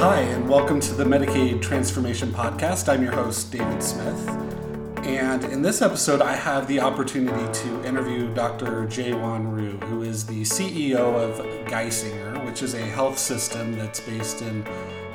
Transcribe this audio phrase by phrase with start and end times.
[0.00, 2.88] Hi, and welcome to the Medicaid Transformation Podcast.
[2.88, 4.28] I'm your host, David Smith.
[5.04, 8.86] And in this episode, I have the opportunity to interview Dr.
[8.86, 14.40] Jaewon Ryu, who is the CEO of Geisinger, which is a health system that's based
[14.40, 14.62] in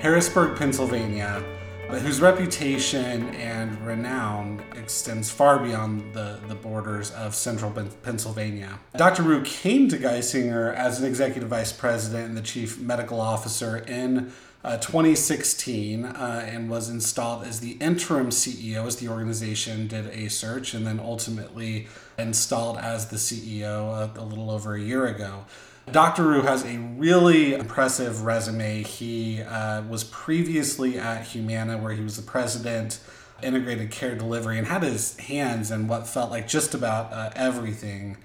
[0.02, 1.44] Harrisburg, Pennsylvania,
[1.90, 7.72] but whose reputation and renown extends far beyond the, the borders of central
[8.04, 8.78] Pennsylvania.
[8.96, 9.24] Dr.
[9.24, 14.32] Ryu came to Geisinger as an executive vice president and the chief medical officer in
[14.66, 20.28] uh, 2016 uh, and was installed as the interim CEO as the organization did a
[20.28, 21.88] search and then ultimately
[22.18, 25.46] installed as the CEO a, a little over a year ago.
[25.92, 26.24] Dr.
[26.24, 28.82] Ryu has a really impressive resume.
[28.82, 33.00] He uh, was previously at Humana, where he was the president,
[33.44, 38.18] integrated care delivery, and had his hands in what felt like just about uh, everything.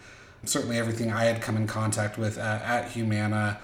[0.46, 3.58] Certainly, everything I had come in contact with at Humana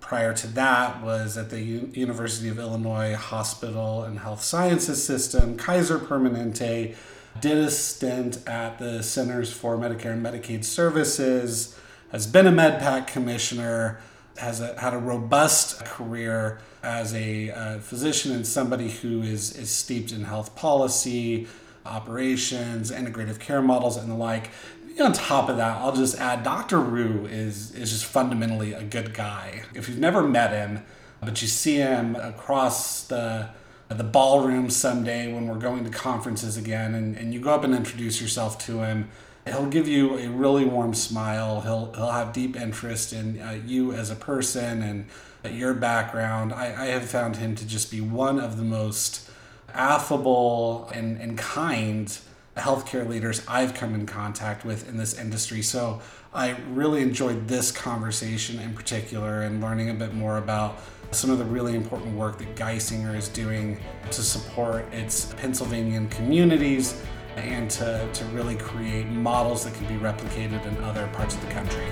[0.00, 5.56] prior to that was at the U- University of Illinois Hospital and Health Sciences System,
[5.56, 6.96] Kaiser Permanente,
[7.40, 11.78] did a stint at the Centers for Medicare and Medicaid Services,
[12.10, 14.00] has been a MedPAC commissioner,
[14.36, 20.12] has a, had a robust career as a physician and somebody who is, is steeped
[20.12, 21.46] in health policy,
[21.86, 24.50] operations, integrative care models, and the like
[24.98, 26.80] on top of that, I'll just add Dr.
[26.80, 29.62] Ryu is is just fundamentally a good guy.
[29.74, 30.82] If you've never met him,
[31.22, 33.50] but you see him across the
[33.88, 37.74] the ballroom someday when we're going to conferences again and, and you go up and
[37.74, 39.10] introduce yourself to him,
[39.44, 41.60] he'll give you a really warm smile.
[41.62, 45.06] He'll he'll have deep interest in uh, you as a person and
[45.54, 46.52] your background.
[46.52, 49.28] I, I have found him to just be one of the most
[49.72, 52.16] affable and, and kind
[52.60, 55.62] healthcare leaders I've come in contact with in this industry.
[55.62, 56.00] So
[56.32, 60.78] I really enjoyed this conversation in particular and learning a bit more about
[61.10, 63.78] some of the really important work that Geisinger is doing
[64.10, 67.02] to support its Pennsylvanian communities
[67.36, 71.52] and to, to really create models that can be replicated in other parts of the
[71.52, 71.86] country.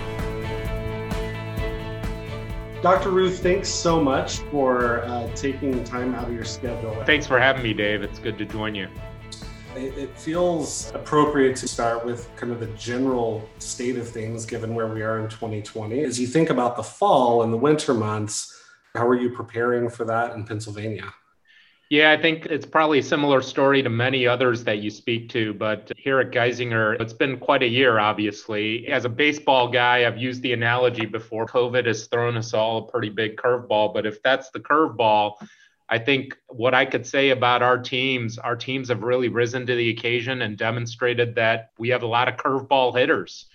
[2.81, 3.11] Dr.
[3.11, 6.95] Ryu, thanks so much for uh, taking the time out of your schedule.
[7.07, 8.03] Thanks for having me, Dave.
[8.05, 8.89] It's good to join you
[9.77, 14.89] it, feels appropriate to start with kind of the general state of things given where
[14.89, 16.05] we are in 2020.
[16.05, 18.62] As you think about the fall and the winter months,
[18.95, 21.12] how are you preparing for that in Pennsylvania?
[21.91, 25.55] Yeah, I think it's probably a similar story to many others that you speak to.
[25.55, 28.87] But here at Geisinger, it's been quite a year, obviously.
[28.89, 32.91] As a baseball guy, I've used the analogy before COVID has thrown us all a
[32.91, 33.95] pretty big curveball.
[33.95, 35.37] But if that's the curveball,
[35.91, 39.75] I think what I could say about our teams, our teams have really risen to
[39.75, 43.47] the occasion and demonstrated that we have a lot of curveball hitters.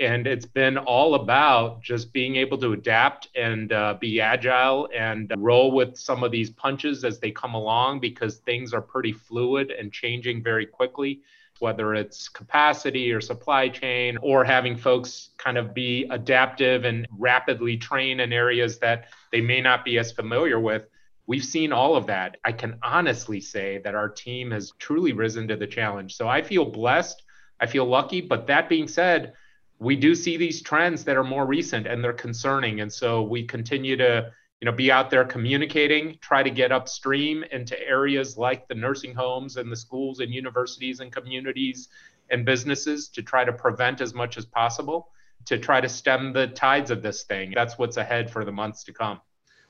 [0.00, 5.32] And it's been all about just being able to adapt and uh, be agile and
[5.36, 9.70] roll with some of these punches as they come along because things are pretty fluid
[9.70, 11.20] and changing very quickly,
[11.60, 17.76] whether it's capacity or supply chain or having folks kind of be adaptive and rapidly
[17.76, 20.88] train in areas that they may not be as familiar with
[21.26, 22.36] We've seen all of that.
[22.44, 26.16] I can honestly say that our team has truly risen to the challenge.
[26.16, 27.22] So I feel blessed.
[27.60, 28.20] I feel lucky.
[28.20, 29.32] But that being said,
[29.78, 32.80] we do see these trends that are more recent and they're concerning.
[32.80, 37.44] And so we continue to you know, be out there communicating, try to get upstream
[37.52, 41.88] into areas like the nursing homes and the schools and universities and communities
[42.30, 45.10] and businesses to try to prevent as much as possible
[45.44, 47.52] to try to stem the tides of this thing.
[47.54, 49.20] That's what's ahead for the months to come.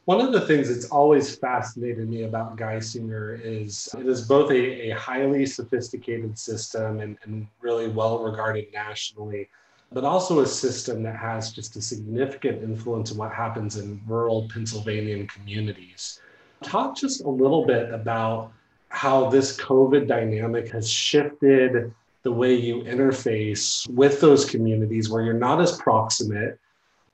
[0.07, 4.91] One of the things that's always fascinated me about Geisinger is it is both a,
[4.91, 9.49] a highly sophisticated system and, and really well regarded nationally,
[9.93, 14.47] but also a system that has just a significant influence on what happens in rural
[14.53, 16.21] Pennsylvanian communities.
[16.63, 18.53] Talk just a little bit about
[18.91, 21.95] how this COVID dynamic has shifted
[22.25, 26.59] the way you interface with those communities where you're not as proximate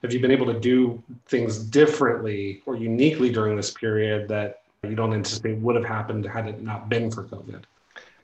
[0.03, 4.95] have you been able to do things differently or uniquely during this period that you
[4.95, 7.63] don't anticipate would have happened had it not been for COVID?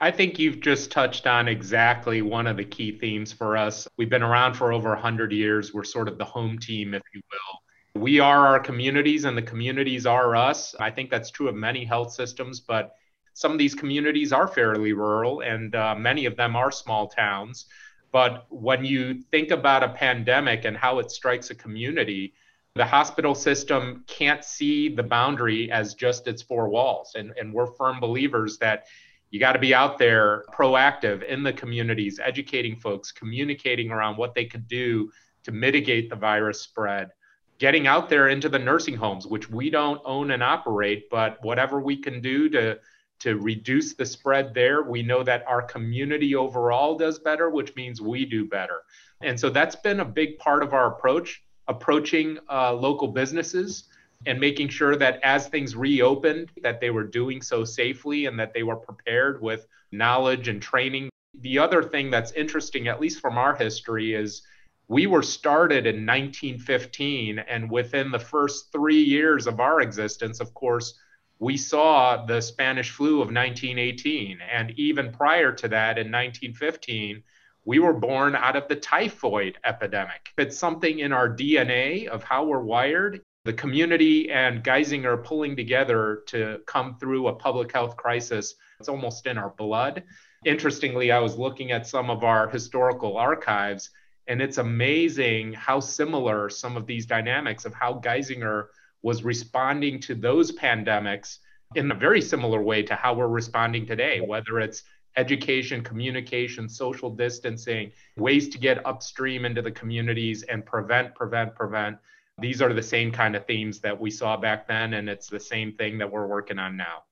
[0.00, 3.88] I think you've just touched on exactly one of the key themes for us.
[3.96, 5.72] We've been around for over 100 years.
[5.72, 8.02] We're sort of the home team, if you will.
[8.02, 10.74] We are our communities, and the communities are us.
[10.78, 12.94] I think that's true of many health systems, but
[13.32, 17.66] some of these communities are fairly rural, and uh, many of them are small towns.
[18.12, 22.34] But when you think about a pandemic and how it strikes a community,
[22.74, 27.12] the hospital system can't see the boundary as just its four walls.
[27.14, 28.86] And, and we're firm believers that
[29.30, 34.34] you got to be out there proactive in the communities, educating folks, communicating around what
[34.34, 35.10] they could do
[35.42, 37.10] to mitigate the virus spread.
[37.58, 41.80] getting out there into the nursing homes, which we don't own and operate, but whatever
[41.80, 42.78] we can do to
[43.20, 48.00] to reduce the spread there, we know that our community overall does better, which means
[48.00, 48.82] we do better.
[49.22, 53.84] And so that's been a big part of our approach, approaching uh, local businesses
[54.26, 58.52] and making sure that as things reopened, that they were doing so safely and that
[58.54, 61.10] they were prepared with knowledge and training.
[61.40, 64.42] The other thing that's interesting, at least from our history, is
[64.88, 70.54] we were started in 1915, and within the first three years of our existence, of
[70.54, 70.98] course,
[71.38, 74.38] we saw the Spanish flu of 1918.
[74.40, 77.22] And even prior to that, in 1915,
[77.64, 80.30] we were born out of the typhoid epidemic.
[80.38, 83.20] It's something in our DNA of how we're wired.
[83.44, 89.26] The community and Geisinger pulling together to come through a public health crisis, it's almost
[89.26, 90.04] in our blood.
[90.44, 93.90] Interestingly, I was looking at some of our historical archives
[94.28, 98.66] and it's amazing how similar some of these dynamics of how Geisinger
[99.02, 101.38] was responding to those pandemics
[101.74, 104.84] in a very similar way to how we're responding today, whether it's
[105.16, 111.96] education, communication, social distancing, ways to get upstream into the communities and prevent, prevent, prevent.
[112.38, 115.40] These are the same kind of themes that we saw back then, and it's the
[115.40, 117.02] same thing that we're working on now.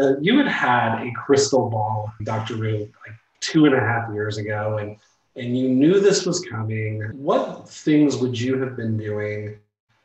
[0.00, 2.56] Uh, you had had a crystal ball, Dr.
[2.56, 4.96] Ryu, like two and a half years ago, and
[5.36, 9.58] and you knew this was coming, what things would you have been doing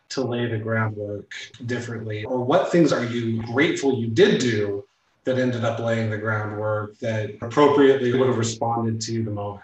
[0.09, 1.31] to lay the groundwork
[1.65, 2.25] differently?
[2.25, 4.85] Or what things are you grateful you did do
[5.23, 9.63] that ended up laying the groundwork that appropriately would have responded to the moment?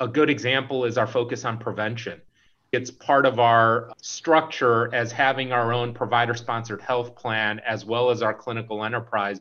[0.00, 2.20] A good example is our focus on prevention.
[2.72, 8.10] It's part of our structure as having our own provider sponsored health plan as well
[8.10, 9.40] as our clinical enterprise.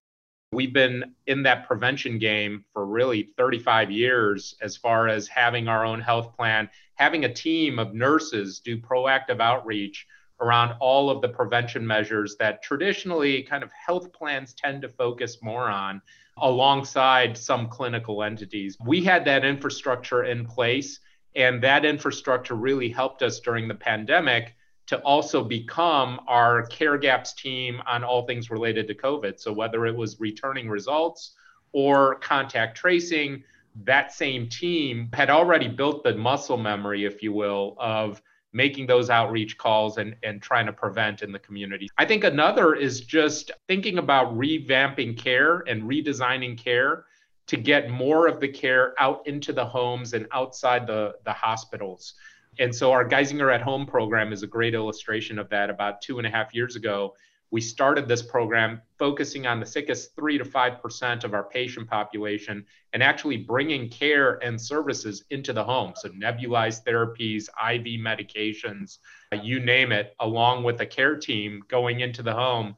[0.51, 5.85] We've been in that prevention game for really 35 years as far as having our
[5.85, 6.69] own health plan,
[7.01, 10.05] having a team of nurses do proactive outreach
[10.39, 15.39] around all of the prevention measures that traditionally kind of health plans tend to focus
[15.41, 15.99] more on
[16.43, 18.77] alongside some clinical entities.
[18.85, 20.99] We had that infrastructure in place,
[21.35, 24.55] and that infrastructure really helped us during the pandemic
[24.85, 29.39] to also become our care gaps team on all things related to COVID.
[29.39, 31.33] So whether it was returning results
[31.71, 33.43] or contact tracing,
[33.83, 38.21] that same team had already built the muscle memory, if you will, of
[38.53, 41.89] making those outreach calls and, and trying to prevent in the community.
[41.97, 47.05] I think another is just thinking about revamping care and redesigning care
[47.47, 52.13] to get more of the care out into the homes and outside the, the hospitals.
[52.59, 55.69] And so our Geisinger at Home program is a great illustration of that.
[55.69, 57.15] About two and a half years ago,
[57.51, 61.89] we started this program focusing on the sickest three to five percent of our patient
[61.89, 65.93] population and actually bringing care and services into the home.
[65.95, 68.99] So nebulized therapies, IV medications,
[69.43, 72.75] you name it, along with a care team going into the home.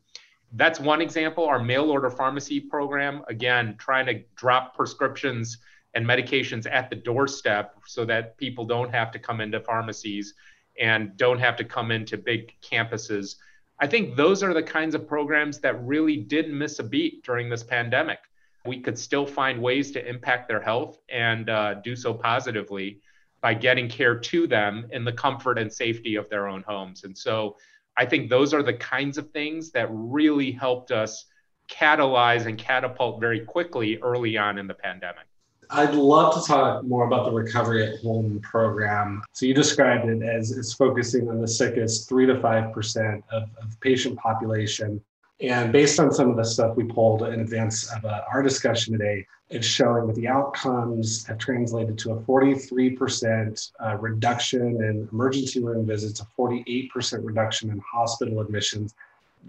[0.53, 1.45] That's one example.
[1.45, 5.59] Our mail order pharmacy program, again, trying to drop prescriptions
[5.93, 10.33] and medications at the doorstep so that people don't have to come into pharmacies
[10.79, 13.35] and don't have to come into big campuses.
[13.83, 17.49] I think those are the kinds of programs that really didn't miss a beat during
[17.49, 18.19] this pandemic.
[18.65, 23.01] We could still find ways to impact their health and uh, do so positively
[23.41, 27.03] by getting care to them in the comfort and safety of their own homes.
[27.03, 27.57] And so
[27.97, 31.25] I think those are the kinds of things that really helped us
[31.69, 35.25] catalyze and catapult very quickly early on in the pandemic.
[35.69, 39.21] I'd love to talk more about the Recovery at Home program.
[39.33, 43.43] So you described it as it's focusing on the sickest three to five percent of,
[43.61, 45.01] of patient population.
[45.41, 48.93] And based on some of the stuff we pulled in advance of uh, our discussion
[48.93, 55.61] today, it's showing that the outcomes have translated to a 43% uh, reduction in emergency
[55.61, 58.95] room visits, a 48% reduction in hospital admissions.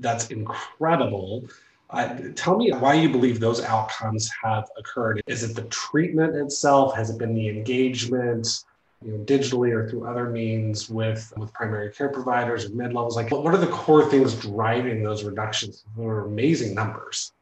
[0.01, 1.45] That's incredible.
[1.91, 5.23] Uh, tell me why you believe those outcomes have occurred.
[5.27, 6.97] Is it the treatment itself?
[6.97, 8.65] Has it been the engagement,
[9.05, 13.17] you know, digitally or through other means with with primary care providers or mid levels?
[13.17, 15.85] Like, what are the core things driving those reductions?
[15.97, 17.33] They're amazing numbers.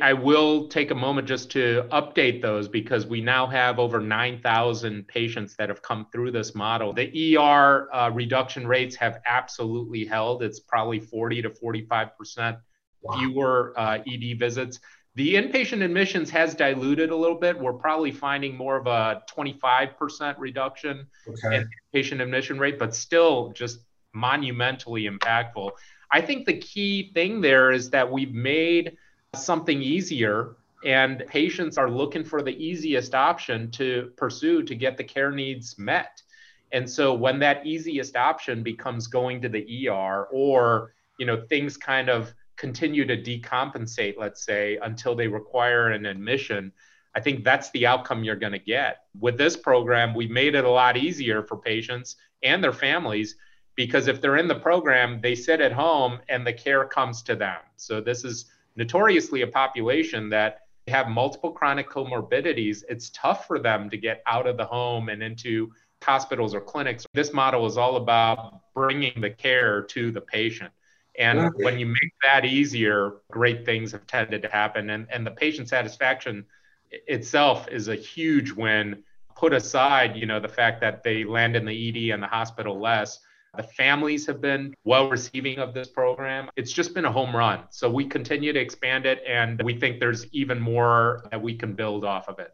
[0.00, 5.06] I will take a moment just to update those because we now have over 9,000
[5.06, 6.92] patients that have come through this model.
[6.92, 10.42] The ER uh, reduction rates have absolutely held.
[10.42, 12.56] It's probably 40 to 45 percent.
[13.18, 14.80] Fewer uh, ED visits.
[15.16, 17.58] The inpatient admissions has diluted a little bit.
[17.58, 21.56] We're probably finding more of a 25% reduction okay.
[21.56, 23.80] in patient admission rate, but still just
[24.12, 25.70] monumentally impactful.
[26.10, 28.96] I think the key thing there is that we've made
[29.34, 35.04] something easier and patients are looking for the easiest option to pursue to get the
[35.04, 36.22] care needs met.
[36.72, 41.76] And so when that easiest option becomes going to the ER or, you know, things
[41.76, 46.72] kind of continue to decompensate, let's say, until they require an admission,
[47.14, 49.04] I think that's the outcome you're going to get.
[49.18, 53.36] With this program, we made it a lot easier for patients and their families
[53.76, 57.36] because if they're in the program, they sit at home and the care comes to
[57.36, 57.58] them.
[57.76, 58.46] So this is
[58.76, 62.82] notoriously a population that have multiple chronic comorbidities.
[62.88, 67.06] It's tough for them to get out of the home and into hospitals or clinics.
[67.14, 70.70] This model is all about bringing the care to the patient.
[71.18, 74.90] And when you make that easier, great things have tended to happen.
[74.90, 76.44] And, and the patient satisfaction
[76.90, 79.02] itself is a huge win.
[79.36, 82.80] Put aside, you know, the fact that they land in the ED and the hospital
[82.80, 83.20] less.
[83.56, 86.50] The families have been well receiving of this program.
[86.56, 87.60] It's just been a home run.
[87.70, 91.74] So we continue to expand it, and we think there's even more that we can
[91.74, 92.52] build off of it.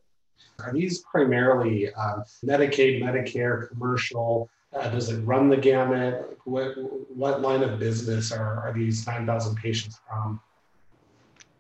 [0.58, 4.50] Are these primarily um, Medicaid, Medicare, commercial?
[4.72, 6.38] Uh, does it run the gamut?
[6.44, 6.74] What,
[7.14, 10.40] what line of business are, are these 9,000 patients from?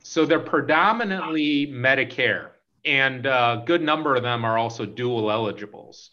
[0.02, 2.50] So they're predominantly Medicare,
[2.84, 6.10] and a good number of them are also dual eligibles.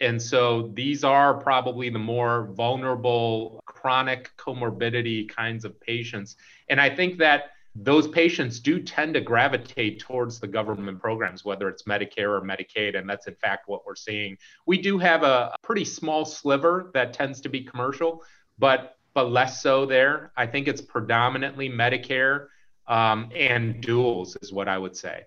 [0.00, 6.36] And so these are probably the more vulnerable chronic comorbidity kinds of patients.
[6.68, 11.68] And I think that those patients do tend to gravitate towards the government programs, whether
[11.68, 12.98] it's Medicare or Medicaid.
[12.98, 14.36] And that's in fact what we're seeing.
[14.66, 18.24] We do have a, pretty small sliver that tends to be commercial,
[18.58, 20.32] but but less so there.
[20.36, 22.46] I think it's predominantly Medicare
[22.86, 25.24] um, and duals is what I would say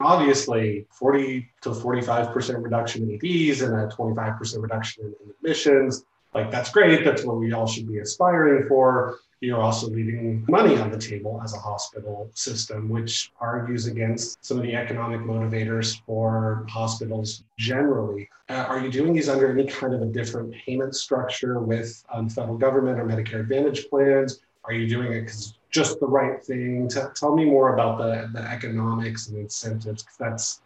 [0.00, 6.04] obviously 40 to 45% reduction in EDs and a 25% reduction in admissions.
[6.36, 7.02] Like that's great.
[7.02, 9.20] That's what we all should be aspiring for.
[9.40, 14.58] You're also leaving money on the table as a hospital system, which argues against some
[14.58, 18.28] of the economic motivators for hospitals generally.
[18.50, 22.28] Uh, are you doing these under any kind of a different payment structure with um,
[22.28, 24.40] federal government or Medicare Advantage plans?
[24.64, 26.88] Are you doing it because just the right thing?
[26.88, 30.02] T- tell me more about the, the economics and incentives.
[30.02, 30.60] Because that's,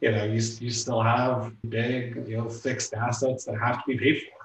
[0.00, 3.98] you know, you, you still have big, you know, fixed assets that have to be
[3.98, 4.41] paid for.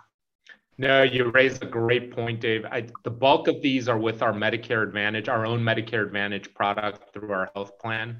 [0.79, 2.63] No, you raised a great point, Dave.
[2.65, 7.13] I, the bulk of these are with our Medicare Advantage, our own Medicare Advantage product
[7.13, 8.19] through our health plan.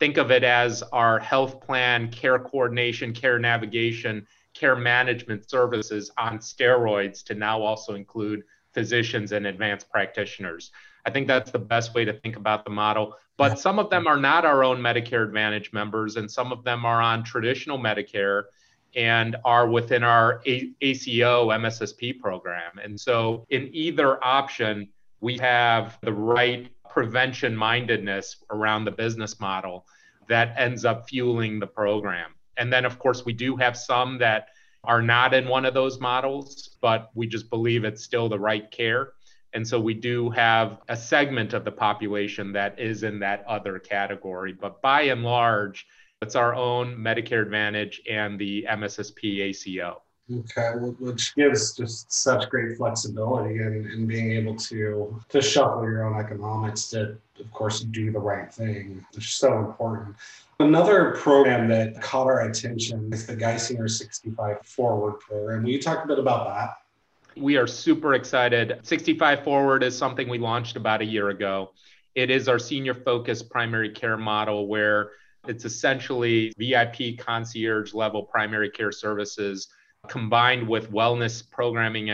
[0.00, 6.38] Think of it as our health plan, care coordination, care navigation, care management services on
[6.38, 10.70] steroids to now also include physicians and advanced practitioners.
[11.04, 13.16] I think that's the best way to think about the model.
[13.36, 16.86] But some of them are not our own Medicare Advantage members, and some of them
[16.86, 18.44] are on traditional Medicare
[18.98, 22.72] and are within our A- ACO MSSP program.
[22.82, 24.88] And so, in either option,
[25.20, 29.86] we have the right prevention mindedness around the business model
[30.28, 32.32] that ends up fueling the program.
[32.56, 34.48] And then, of course, we do have some that
[34.82, 38.68] are not in one of those models, but we just believe it's still the right
[38.72, 39.12] care.
[39.52, 43.78] And so we do have a segment of the population that is in that other
[43.78, 44.52] category.
[44.52, 45.86] But by and large,
[46.22, 50.02] it's our own Medicare Advantage and the MSSP ACO.
[50.30, 56.04] Okay, which gives just such great flexibility and, and being able to to shuffle your
[56.04, 59.02] own economics to, of course, do the right thing.
[59.14, 60.16] It's so important.
[60.60, 65.62] Another program that caught our attention is the Geisinger 65 Forward program.
[65.62, 67.40] Will you talk a bit about that?
[67.40, 68.80] We are super excited.
[68.82, 71.70] 65 Forward is something we launched about a year ago.
[72.14, 75.12] It is our senior focused primary care model where
[75.48, 79.68] it's essentially VIP concierge level primary care services
[80.06, 82.10] combined with wellness programming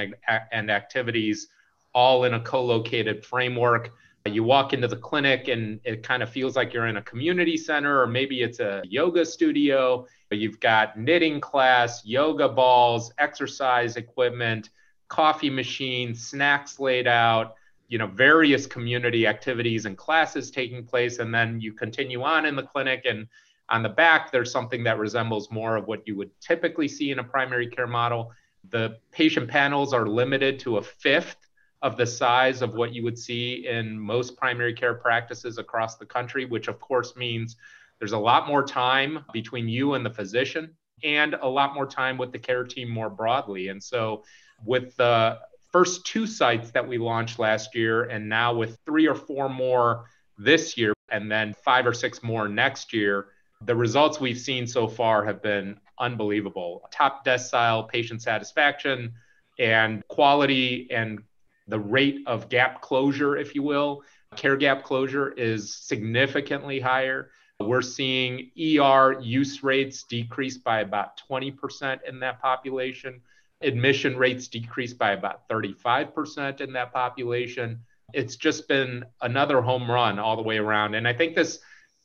[0.53, 1.49] and activities,
[1.95, 3.93] all in a co located framework.
[4.27, 7.59] You walk into the clinic and it kind of feels like you're in a community
[7.59, 10.07] center, or maybe it's a yoga studio.
[10.31, 14.71] You've got knitting class, yoga balls, exercise equipment,
[15.09, 17.55] coffee machine, snacks laid out,
[17.89, 21.19] you know, various community activities and classes taking place.
[21.19, 23.27] And then you continue on in the clinic and
[23.69, 27.19] on the back, there's something that resembles more of what you would typically see in
[27.19, 28.33] a primary care model.
[28.71, 31.37] The patient panels are limited to a fifth
[31.83, 36.07] of the size of what you would see in most primary care practices across the
[36.07, 37.57] country, which of course means
[37.99, 42.17] there's a lot more time between you and the physician and a lot more time
[42.17, 43.69] with the care team more broadly.
[43.69, 44.25] And so,
[44.65, 45.39] with the
[45.75, 50.05] first two sites that we launched last year, and now with three or four more
[50.39, 53.27] this year, and then five or six more next year,
[53.61, 56.89] the results we've seen so far have been unbelievable.
[56.93, 59.13] Top decile patient satisfaction
[59.59, 61.19] and quality and
[61.67, 64.05] the rate of gap closure, if you will,
[64.37, 67.31] care gap closure is significantly higher.
[67.59, 73.21] We're seeing ER use rates decrease by about 20% in that population.
[73.61, 77.81] Admission rates decreased by about 35% in that population.
[78.13, 80.95] It's just been another home run all the way around.
[80.95, 81.61] And I think this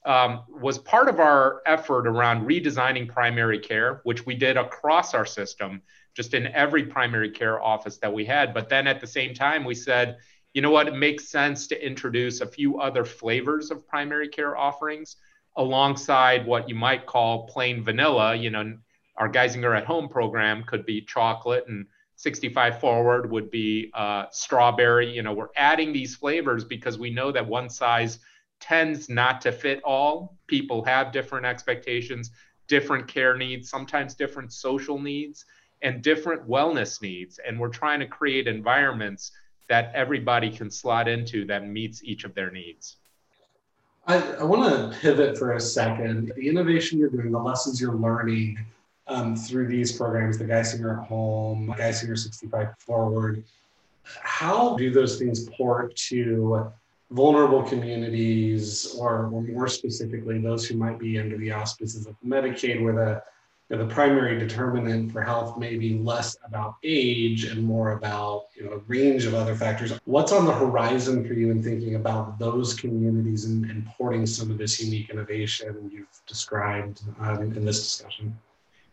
[0.05, 5.25] um, was part of our effort around redesigning primary care, which we did across our
[5.25, 5.81] system,
[6.15, 8.53] just in every primary care office that we had.
[8.53, 10.17] But then at the same time, we said,
[10.53, 14.57] you know what, it makes sense to introduce a few other flavors of primary care
[14.57, 15.17] offerings
[15.57, 18.33] alongside what you might call plain vanilla.
[18.35, 18.77] You know,
[19.19, 21.85] our Geisinger at Home program could be chocolate and
[22.15, 25.09] 65 forward would be uh, strawberry.
[25.09, 28.19] You know, we're adding these flavors because we know that one size
[28.59, 30.37] tends not to fit all.
[30.47, 32.31] People have different expectations,
[32.67, 35.45] different care needs, sometimes different social needs,
[35.81, 37.39] and different wellness needs.
[37.45, 39.31] And we're trying to create environments
[39.69, 42.97] that everybody can slot into that meets each of their needs.
[44.07, 46.33] I, I want to pivot for a second.
[46.35, 48.57] The innovation you're doing, the lessons you're learning
[49.09, 53.43] um, through these programs, the Geisinger Home, Geisinger 65 Forward,
[54.03, 56.71] how do those things port to
[57.11, 62.83] vulnerable communities, or, or more specifically, those who might be under the auspices of Medicaid,
[62.83, 63.23] where the
[63.69, 68.45] you know, the primary determinant for health may be less about age and more about
[68.55, 69.93] you know a range of other factors.
[70.05, 74.49] What's on the horizon for you in thinking about those communities and, and porting some
[74.49, 78.35] of this unique innovation you've described um, in this discussion?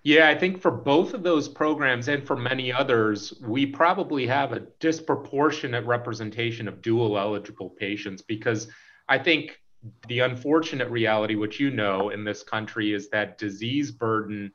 [0.07, 4.53] Yeah, I think for both of those programs and for many others, we probably have
[4.53, 8.69] a disproportionate representation of dual eligible patients because
[9.09, 9.61] I think
[10.07, 14.53] the unfortunate reality, which you know in this country, is that disease burden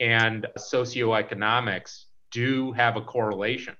[0.00, 3.76] and socioeconomics do have a correlation.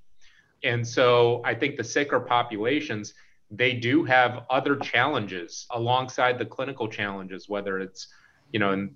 [0.62, 3.14] And so I think the sicker populations,
[3.50, 8.08] they do have other challenges alongside the clinical challenges, whether it's,
[8.52, 8.94] you know, in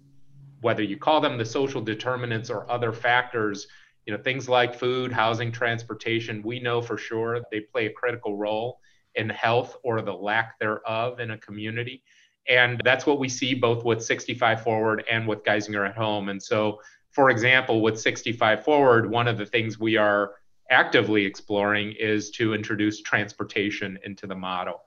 [0.60, 3.66] whether you call them the social determinants or other factors,
[4.06, 8.36] you know, things like food, housing, transportation, we know for sure they play a critical
[8.36, 8.80] role
[9.14, 12.02] in health or the lack thereof in a community.
[12.48, 16.30] And that's what we see both with 65 Forward and with Geisinger at Home.
[16.30, 20.32] And so, for example, with 65 Forward, one of the things we are
[20.70, 24.82] actively exploring is to introduce transportation into the model.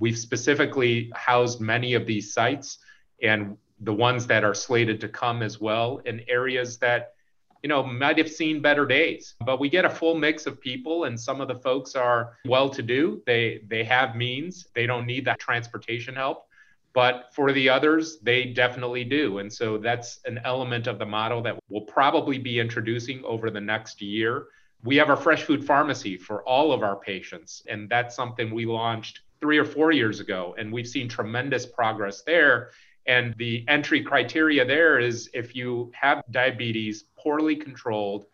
[0.00, 2.78] We've specifically housed many of these sites,
[3.22, 7.14] and the ones that are slated to come as well in areas that
[7.62, 9.34] you know might have seen better days.
[9.44, 12.68] But we get a full mix of people and some of the folks are well
[12.70, 14.66] to do they they have means.
[14.74, 16.46] They don't need that transportation help.
[16.92, 19.38] But for the others they definitely do.
[19.38, 23.60] And so that's an element of the model that we'll probably be introducing over the
[23.60, 24.46] next year.
[24.84, 28.66] We have our fresh food pharmacy for all of our patients and that's something we
[28.66, 32.70] launched three or four years ago and we've seen tremendous progress there
[33.06, 38.26] and the entry criteria there is if you have diabetes poorly controlled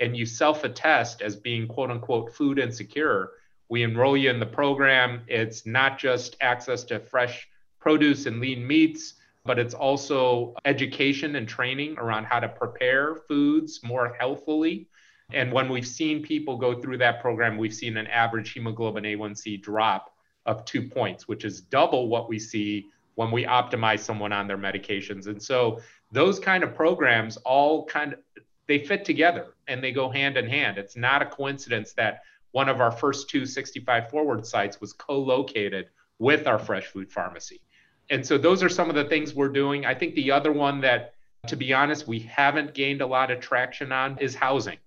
[0.00, 3.30] and you self attest as being quote unquote food insecure,
[3.68, 5.22] we enroll you in the program.
[5.26, 7.48] It's not just access to fresh
[7.80, 9.14] produce and lean meats,
[9.44, 14.88] but it's also education and training around how to prepare foods more healthfully.
[15.32, 19.60] And when we've seen people go through that program, we've seen an average hemoglobin A1C
[19.60, 20.14] drop
[20.46, 22.88] of two points, which is double what we see
[23.18, 25.26] when we optimize someone on their medications.
[25.26, 25.80] And so
[26.12, 28.20] those kind of programs all kind of
[28.68, 30.78] they fit together and they go hand in hand.
[30.78, 35.86] It's not a coincidence that one of our first two 65 forward sites was co-located
[36.20, 37.60] with our fresh food pharmacy.
[38.08, 39.84] And so those are some of the things we're doing.
[39.84, 41.14] I think the other one that
[41.48, 44.78] to be honest we haven't gained a lot of traction on is housing.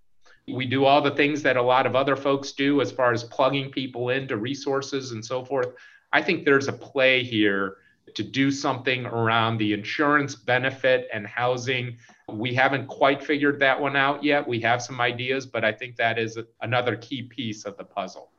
[0.48, 3.26] We do all the things that a lot of other folks do as far as
[3.26, 5.74] plugging people into resources and so forth.
[6.14, 7.76] I think there's a play here
[8.16, 11.98] to do something around the insurance benefit and housing.
[12.30, 14.48] We haven't quite figured that one out yet.
[14.48, 18.30] We have some ideas, but I think that is another key piece of the puzzle.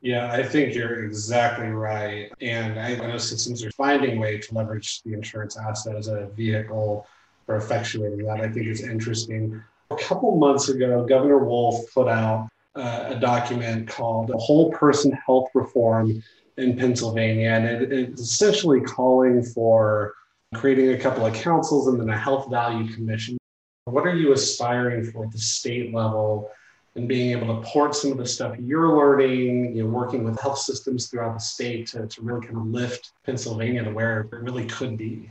[0.00, 2.32] Yeah, I think you're exactly right.
[2.40, 7.06] And I know systems are finding way to leverage the insurance asset as a vehicle
[7.46, 8.40] for effectuating that.
[8.40, 9.62] I think is interesting.
[9.90, 15.48] A couple months ago, Governor Wolf put out uh, a document called Whole Person Health
[15.54, 16.22] Reform
[16.58, 20.14] in Pennsylvania, and it, it's essentially calling for
[20.54, 23.38] creating a couple of councils and then a health value commission.
[23.84, 26.50] What are you aspiring for at the state level
[26.94, 30.38] and being able to port some of the stuff you're learning, you know, working with
[30.38, 34.32] health systems throughout the state to, to really kind of lift Pennsylvania to where it
[34.32, 35.30] really could be?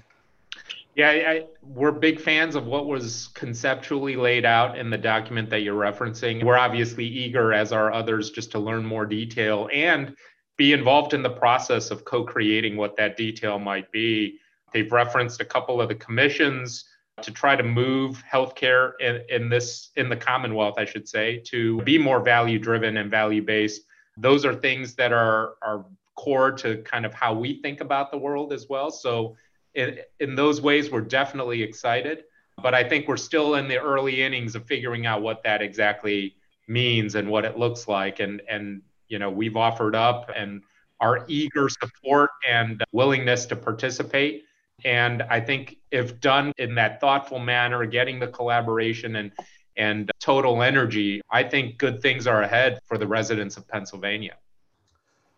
[0.96, 5.62] Yeah, I, we're big fans of what was conceptually laid out in the document that
[5.62, 6.44] you're referencing.
[6.44, 10.16] We're obviously eager, as are others, just to learn more detail and
[10.58, 14.40] be involved in the process of co creating what that detail might be.
[14.74, 16.86] They've referenced a couple of the commissions.
[17.22, 21.82] to try to move healthcare in, in this in the Commonwealth, I should say, to
[21.82, 23.82] be more value driven and value based.
[24.18, 25.86] Those are things that are are
[26.16, 28.92] core to kind of how we think about the world as well.
[28.92, 29.36] So
[29.74, 32.24] in, in those ways, we're definitely excited.
[32.62, 36.36] But I think we're still in the early innings of figuring out what that exactly
[36.68, 38.20] means and what it looks like.
[38.20, 40.64] And and you know, we've offered up and
[41.02, 44.46] our eager support and willingness to participate.
[44.86, 49.32] And I think if done in that thoughtful manner, getting the collaboration and
[49.78, 54.36] and total energy, I think good things are ahead for the residents of Pennsylvania.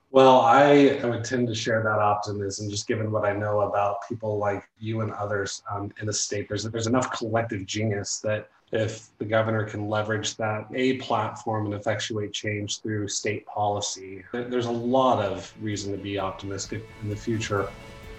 [0.10, 3.98] Well, I, I would tend to share that optimism, just given what I know about
[4.08, 6.48] people like you and others um, in the state.
[6.48, 11.76] There's there's enough collective genius that if the governor can leverage that a platform and
[11.76, 17.16] effectuate change through state policy, there's a lot of reason to be optimistic in the
[17.16, 17.70] future.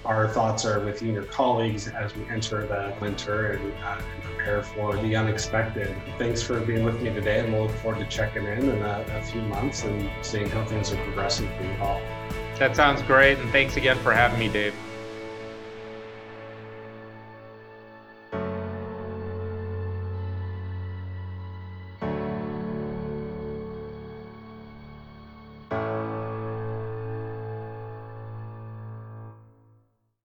[0.04, 4.00] Our thoughts are with you and your colleagues as we enter the winter and, uh,
[4.14, 5.96] and prepare for the unexpected.
[6.18, 9.04] Thanks for being with me today, and we'll look forward to checking in in a,
[9.08, 12.00] a few months and seeing how things are progressing for you all.
[12.58, 14.74] That sounds great, and thanks again for having me, Dave.